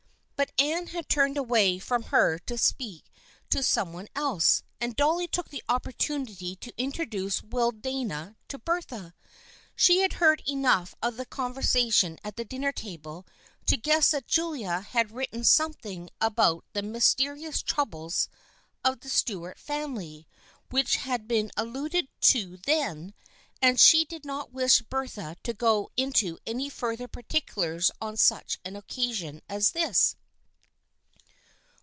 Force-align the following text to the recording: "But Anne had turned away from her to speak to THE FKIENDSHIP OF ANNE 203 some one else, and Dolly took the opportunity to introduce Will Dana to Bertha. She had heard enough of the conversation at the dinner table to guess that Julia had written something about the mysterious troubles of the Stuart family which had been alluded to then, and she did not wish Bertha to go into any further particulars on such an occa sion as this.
"But 0.41 0.59
Anne 0.59 0.87
had 0.87 1.07
turned 1.07 1.37
away 1.37 1.77
from 1.77 2.01
her 2.05 2.39
to 2.39 2.57
speak 2.57 3.03
to 3.51 3.59
THE 3.59 3.59
FKIENDSHIP 3.59 3.59
OF 3.59 3.59
ANNE 3.59 3.71
203 3.71 3.71
some 3.71 3.93
one 3.93 4.07
else, 4.15 4.63
and 4.81 4.95
Dolly 4.95 5.27
took 5.27 5.49
the 5.49 5.61
opportunity 5.69 6.55
to 6.55 6.73
introduce 6.81 7.43
Will 7.43 7.71
Dana 7.71 8.35
to 8.47 8.57
Bertha. 8.57 9.13
She 9.75 9.99
had 9.99 10.13
heard 10.13 10.41
enough 10.47 10.95
of 10.99 11.17
the 11.17 11.27
conversation 11.27 12.17
at 12.23 12.37
the 12.37 12.43
dinner 12.43 12.71
table 12.71 13.27
to 13.67 13.77
guess 13.77 14.09
that 14.09 14.25
Julia 14.25 14.79
had 14.81 15.11
written 15.11 15.43
something 15.43 16.09
about 16.19 16.65
the 16.73 16.81
mysterious 16.81 17.61
troubles 17.61 18.27
of 18.83 19.01
the 19.01 19.09
Stuart 19.09 19.59
family 19.59 20.27
which 20.71 20.95
had 20.95 21.27
been 21.27 21.51
alluded 21.55 22.07
to 22.21 22.57
then, 22.65 23.13
and 23.61 23.79
she 23.79 24.05
did 24.05 24.25
not 24.25 24.51
wish 24.51 24.81
Bertha 24.81 25.35
to 25.43 25.53
go 25.53 25.91
into 25.95 26.39
any 26.47 26.67
further 26.67 27.07
particulars 27.07 27.91
on 28.01 28.17
such 28.17 28.57
an 28.65 28.73
occa 28.73 29.13
sion 29.13 29.43
as 29.47 29.73
this. 29.73 30.15